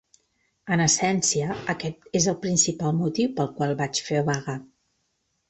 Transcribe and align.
En 0.77 0.81
essència, 0.85 1.49
aquest 1.73 2.07
és 2.21 2.27
el 2.33 2.39
principal 2.47 2.97
motiu 3.03 3.31
pel 3.37 3.53
qual 3.61 3.77
vaig 3.83 4.03
fer 4.09 4.25
vaga. 4.33 4.59